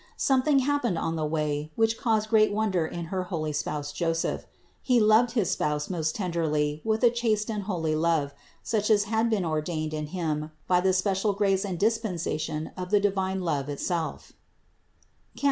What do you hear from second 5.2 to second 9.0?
his Spouse most tenderly with a chaste and holy love, such